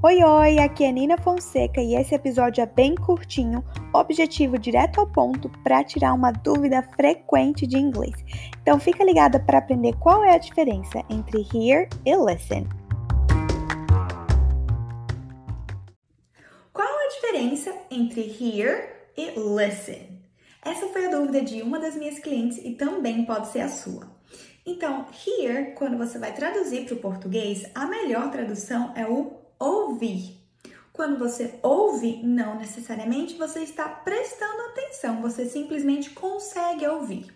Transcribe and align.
Oi, 0.00 0.22
oi, 0.22 0.60
aqui 0.60 0.84
é 0.84 0.92
Nina 0.92 1.18
Fonseca 1.18 1.80
e 1.80 1.96
esse 1.96 2.14
episódio 2.14 2.62
é 2.62 2.66
bem 2.66 2.94
curtinho, 2.94 3.64
objetivo 3.92 4.56
direto 4.56 5.00
ao 5.00 5.08
ponto 5.08 5.50
para 5.64 5.82
tirar 5.82 6.14
uma 6.14 6.30
dúvida 6.30 6.80
frequente 6.94 7.66
de 7.66 7.78
inglês. 7.78 8.14
Então 8.62 8.78
fica 8.78 9.02
ligada 9.02 9.40
para 9.40 9.58
aprender 9.58 9.96
qual 9.96 10.22
é 10.22 10.36
a 10.36 10.38
diferença 10.38 11.02
entre 11.10 11.44
hear 11.52 11.88
e 12.06 12.14
listen. 12.14 12.68
Qual 16.72 16.86
a 16.86 17.08
diferença 17.08 17.74
entre 17.90 18.20
hear 18.40 19.10
e 19.16 19.32
listen? 19.36 20.22
Essa 20.64 20.86
foi 20.86 21.06
a 21.06 21.10
dúvida 21.10 21.42
de 21.42 21.60
uma 21.60 21.80
das 21.80 21.96
minhas 21.96 22.20
clientes 22.20 22.58
e 22.58 22.76
também 22.76 23.24
pode 23.24 23.48
ser 23.48 23.62
a 23.62 23.68
sua. 23.68 24.16
Então, 24.64 25.06
hear, 25.26 25.74
quando 25.74 25.98
você 25.98 26.20
vai 26.20 26.32
traduzir 26.32 26.84
para 26.84 26.94
o 26.94 27.00
português, 27.00 27.68
a 27.74 27.84
melhor 27.86 28.30
tradução 28.30 28.92
é 28.94 29.04
o 29.04 29.47
ouvir. 29.58 30.38
Quando 30.92 31.18
você 31.18 31.58
ouve, 31.62 32.20
não 32.24 32.56
necessariamente 32.56 33.36
você 33.36 33.60
está 33.60 33.88
prestando 33.88 34.62
atenção, 34.62 35.22
você 35.22 35.46
simplesmente 35.46 36.10
consegue 36.10 36.86
ouvir. 36.86 37.26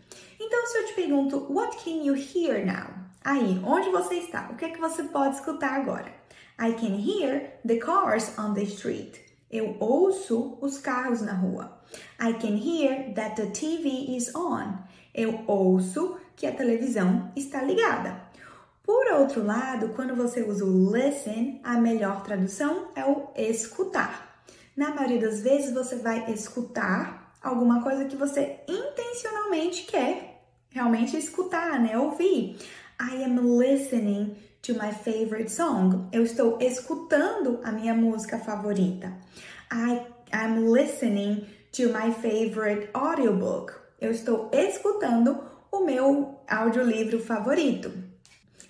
Então, 0.41 0.67
se 0.67 0.79
eu 0.79 0.87
te 0.87 0.95
pergunto, 0.95 1.47
what 1.49 1.77
can 1.85 2.03
you 2.05 2.17
hear 2.17 2.67
now? 2.67 2.91
Aí, 3.25 3.61
onde 3.65 3.89
você 3.91 4.17
está? 4.17 4.51
O 4.51 4.57
que 4.57 4.65
é 4.65 4.71
que 4.71 4.81
você 4.81 5.05
pode 5.05 5.37
escutar 5.37 5.75
agora? 5.75 6.13
I 6.61 6.73
can 6.73 6.97
hear 6.97 7.61
the 7.65 7.77
cars 7.77 8.37
on 8.39 8.53
the 8.53 8.65
street. 8.65 9.17
Eu 9.51 9.77
ouço 9.79 10.59
os 10.61 10.79
carros 10.79 11.23
na 11.23 11.35
rua. 11.35 11.81
I 12.21 12.33
can 12.35 12.57
hear 12.57 13.15
that 13.15 13.37
the 13.37 13.47
TV 13.47 14.17
is 14.17 14.35
on. 14.35 14.79
Eu 15.15 15.45
ouço 15.47 16.17
que 16.35 16.47
a 16.47 16.53
televisão 16.53 17.31
está 17.37 17.63
ligada. 17.63 18.22
Por 18.85 19.07
outro 19.13 19.45
lado, 19.45 19.91
quando 19.91 20.17
você 20.17 20.43
usa 20.43 20.65
o 20.65 20.93
listen, 20.93 21.61
a 21.63 21.75
melhor 21.75 22.23
tradução 22.23 22.89
é 22.97 23.05
o 23.05 23.29
escutar. 23.37 24.45
Na 24.77 24.95
maioria 24.95 25.21
das 25.21 25.41
vezes, 25.41 25.73
você 25.73 25.97
vai 25.97 26.33
escutar 26.33 27.33
alguma 27.41 27.83
coisa 27.83 28.07
que 28.07 28.17
você 28.17 28.61
intencionalmente 28.67 29.85
quer 29.85 30.43
realmente 30.71 31.17
escutar, 31.17 31.79
né? 31.81 31.97
Ouvir. 31.97 32.59
I 33.01 33.23
am 33.23 33.59
listening 33.59 34.37
to 34.63 34.75
my 34.75 34.93
favorite 34.93 35.51
song. 35.51 36.09
Eu 36.13 36.25
estou 36.25 36.59
escutando 36.61 37.61
a 37.63 37.71
minha 37.71 37.95
música 37.95 38.39
favorita. 38.39 39.13
I 39.71 40.07
am 40.33 40.73
listening 40.73 41.47
to 41.73 41.89
my 41.89 42.13
favorite 42.13 42.89
audiobook. 42.95 43.73
Eu 44.01 44.11
estou 44.11 44.51
escutando 44.53 45.45
o 45.71 45.85
meu 45.85 46.41
audiolivro 46.49 47.21
favorito. 47.21 48.12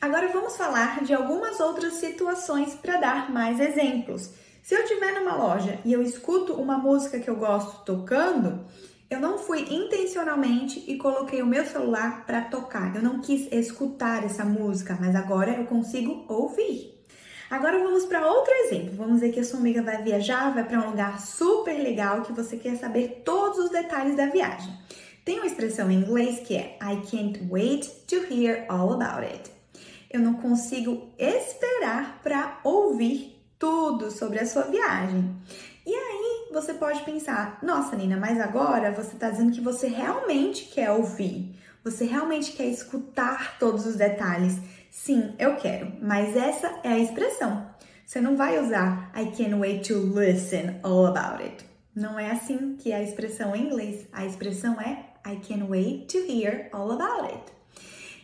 Agora 0.03 0.27
vamos 0.33 0.57
falar 0.57 1.05
de 1.05 1.15
algumas 1.15 1.61
outras 1.61 1.93
situações 1.93 2.75
para 2.75 2.97
dar 2.97 3.31
mais 3.31 3.61
exemplos. 3.61 4.31
Se 4.61 4.75
eu 4.75 4.81
estiver 4.81 5.15
numa 5.15 5.37
loja 5.37 5.79
e 5.85 5.93
eu 5.93 6.03
escuto 6.03 6.55
uma 6.55 6.77
música 6.77 7.21
que 7.21 7.31
eu 7.31 7.37
gosto 7.37 7.85
tocando, 7.85 8.67
eu 9.09 9.21
não 9.21 9.39
fui 9.39 9.61
intencionalmente 9.73 10.83
e 10.89 10.97
coloquei 10.97 11.41
o 11.41 11.47
meu 11.47 11.65
celular 11.65 12.27
para 12.27 12.41
tocar. 12.41 12.97
Eu 12.97 13.01
não 13.01 13.21
quis 13.21 13.47
escutar 13.53 14.25
essa 14.25 14.45
música, 14.45 14.99
mas 15.01 15.15
agora 15.15 15.53
eu 15.53 15.67
consigo 15.67 16.25
ouvir. 16.27 17.01
Agora 17.49 17.79
vamos 17.79 18.05
para 18.05 18.27
outro 18.27 18.53
exemplo. 18.53 18.97
Vamos 18.97 19.21
dizer 19.21 19.31
que 19.31 19.39
a 19.39 19.45
sua 19.45 19.61
amiga 19.61 19.83
vai 19.83 20.03
viajar, 20.03 20.53
vai 20.53 20.65
para 20.65 20.81
um 20.81 20.91
lugar 20.91 21.21
super 21.21 21.81
legal 21.81 22.23
que 22.23 22.33
você 22.33 22.57
quer 22.57 22.75
saber 22.75 23.23
todos 23.25 23.57
os 23.61 23.71
detalhes 23.71 24.17
da 24.17 24.27
viagem. 24.27 24.77
Tem 25.25 25.37
uma 25.37 25.47
expressão 25.47 25.89
em 25.89 26.01
inglês 26.01 26.41
que 26.41 26.57
é 26.57 26.77
I 26.83 27.01
can't 27.09 27.47
wait 27.49 27.87
to 28.09 28.17
hear 28.29 28.67
all 28.69 28.95
about 28.95 29.25
it 29.25 29.62
eu 30.13 30.21
não 30.21 30.35
consigo 30.35 31.11
esperar 31.19 32.21
para 32.23 32.61
ouvir 32.63 33.43
tudo 33.59 34.11
sobre 34.11 34.39
a 34.39 34.47
sua 34.47 34.63
viagem. 34.63 35.37
E 35.87 35.95
aí 35.95 36.49
você 36.53 36.75
pode 36.75 37.03
pensar: 37.03 37.59
nossa, 37.63 37.97
Nina, 37.97 38.17
mas 38.17 38.41
agora 38.41 38.93
você 38.93 39.15
está 39.15 39.31
dizendo 39.31 39.53
que 39.53 39.61
você 39.61 39.89
realmente 39.89 40.67
quer 40.67 40.91
ouvir, 40.91 41.57
você 41.83 42.05
realmente 42.05 42.53
quer 42.53 42.67
escutar 42.67 43.59
todos 43.59 43.87
os 43.87 43.97
detalhes. 43.97 44.59
Sim, 44.91 45.35
eu 45.39 45.57
quero, 45.57 45.93
mas 46.03 46.37
essa 46.37 46.81
é 46.85 46.91
a 46.91 46.99
expressão. 46.99 47.67
Você 48.05 48.21
não 48.21 48.37
vai 48.37 48.61
usar 48.61 49.11
I 49.17 49.31
can't 49.31 49.55
wait 49.55 49.89
to 49.89 49.95
listen 49.95 50.81
all 50.83 51.07
about 51.07 51.43
it. 51.43 51.65
Não 51.95 52.19
é 52.19 52.31
assim 52.31 52.77
que 52.79 52.93
é 52.93 52.97
a 52.97 53.03
expressão 53.03 53.57
em 53.57 53.67
inglês. 53.67 54.07
A 54.13 54.27
expressão 54.27 54.81
é 54.81 55.07
I 55.27 55.37
can't 55.37 55.65
wait 55.65 56.13
to 56.13 56.19
hear 56.19 56.69
all 56.73 56.91
about 56.93 57.33
it. 57.33 57.62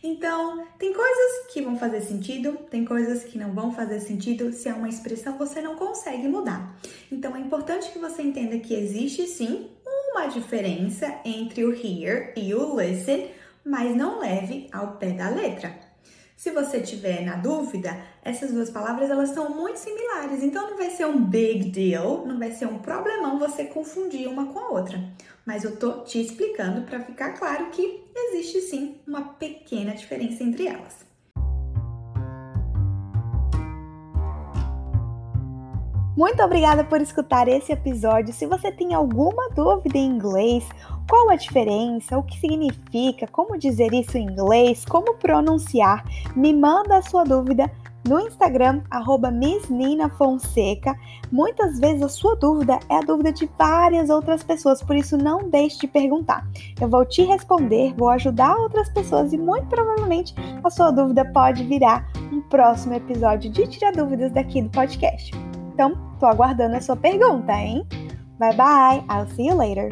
Então, 0.03 0.65
tem 0.79 0.93
coisas 0.93 1.53
que 1.53 1.61
vão 1.61 1.77
fazer 1.79 2.01
sentido, 2.01 2.53
tem 2.71 2.85
coisas 2.85 3.25
que 3.25 3.37
não 3.37 3.53
vão 3.53 3.73
fazer 3.73 4.01
sentido. 4.01 4.53
Se 4.53 4.69
é 4.69 4.73
uma 4.73 4.89
expressão, 4.89 5.37
você 5.37 5.61
não 5.61 5.75
consegue 5.75 6.29
mudar. 6.29 6.77
Então, 7.11 7.35
é 7.35 7.41
importante 7.41 7.91
que 7.91 7.99
você 7.99 8.23
entenda 8.23 8.59
que 8.59 8.75
existe 8.75 9.27
sim 9.27 9.69
uma 10.13 10.27
diferença 10.27 11.21
entre 11.25 11.65
o 11.65 11.73
hear 11.73 12.33
e 12.37 12.55
o 12.55 12.79
listen, 12.79 13.31
mas 13.65 13.95
não 13.95 14.21
leve 14.21 14.69
ao 14.73 14.97
pé 14.97 15.11
da 15.11 15.31
letra. 15.31 15.88
Se 16.39 16.53
você 16.53 16.81
tiver 16.81 17.25
na 17.25 17.35
dúvida, 17.35 18.01
essas 18.23 18.53
duas 18.53 18.71
palavras 18.71 19.11
elas 19.11 19.31
são 19.31 19.51
muito 19.51 19.81
similares, 19.81 20.41
então 20.41 20.71
não 20.71 20.77
vai 20.77 20.89
ser 20.89 21.05
um 21.05 21.21
big 21.21 21.69
deal, 21.69 22.25
não 22.25 22.39
vai 22.39 22.53
ser 22.53 22.67
um 22.67 22.79
problemão 22.79 23.41
você 23.41 23.65
confundir 23.65 24.29
uma 24.29 24.47
com 24.47 24.61
a 24.61 24.69
outra. 24.69 25.03
Mas 25.45 25.65
eu 25.65 25.77
tô 25.77 26.05
te 26.05 26.21
explicando 26.21 26.83
para 26.83 27.01
ficar 27.01 27.33
claro 27.33 27.71
que 27.71 28.05
existe 28.15 28.61
sim 28.61 29.01
uma 29.05 29.31
pequena 29.31 29.97
diferença 29.97 30.45
entre 30.45 30.69
elas. 30.69 31.08
Muito 36.19 36.43
obrigada 36.43 36.83
por 36.83 37.01
escutar 37.01 37.47
esse 37.47 37.71
episódio. 37.71 38.35
Se 38.35 38.45
você 38.45 38.73
tem 38.73 38.93
alguma 38.93 39.51
dúvida 39.51 39.97
em 39.97 40.11
inglês, 40.11 40.69
qual 41.09 41.31
a 41.31 41.37
diferença, 41.37 42.19
o 42.19 42.25
que 42.25 42.41
significa, 42.41 43.29
como 43.29 43.57
dizer 43.57 43.95
isso 43.95 44.19
em 44.19 44.25
inglês, 44.25 44.85
como 44.85 45.15
pronunciar, 45.15 46.05
me 46.35 46.53
manda 46.53 46.97
a 46.97 47.03
sua 47.03 47.23
dúvida 47.23 47.71
no 48.05 48.19
Instagram, 48.19 48.83
arroba 48.91 49.31
Fonseca. 50.19 50.99
Muitas 51.31 51.79
vezes 51.79 52.03
a 52.03 52.09
sua 52.09 52.35
dúvida 52.35 52.81
é 52.89 52.97
a 52.97 53.03
dúvida 53.03 53.31
de 53.31 53.49
várias 53.57 54.11
outras 54.11 54.43
pessoas, 54.43 54.83
por 54.83 54.97
isso 54.97 55.17
não 55.17 55.49
deixe 55.49 55.79
de 55.79 55.87
perguntar. 55.87 56.45
Eu 56.81 56.89
vou 56.89 57.07
te 57.07 57.23
responder, 57.23 57.95
vou 57.97 58.09
ajudar 58.09 58.57
outras 58.57 58.89
pessoas 58.89 59.33
e 59.33 59.39
muito 59.39 59.69
provavelmente 59.69 60.35
a 60.65 60.69
sua 60.69 60.91
dúvida 60.91 61.25
pode 61.27 61.63
virar 61.63 62.11
um 62.33 62.41
próximo 62.41 62.95
episódio 62.95 63.49
de 63.53 63.69
Tira 63.69 63.93
Dúvidas 63.93 64.33
daqui 64.33 64.61
do 64.61 64.71
podcast. 64.71 65.48
Então, 65.79 65.95
tô 66.19 66.27
aguardando 66.27 66.75
a 66.75 66.81
sua 66.81 66.97
pergunta, 66.97 67.53
hein? 67.53 67.87
Bye 68.37 68.57
bye, 68.57 69.05
I'll 69.09 69.29
see 69.37 69.47
you 69.47 69.57
later. 69.57 69.89